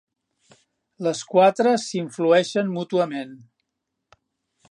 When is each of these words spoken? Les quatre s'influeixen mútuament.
Les 1.07 1.19
quatre 1.33 1.75
s'influeixen 1.83 2.73
mútuament. 2.79 3.39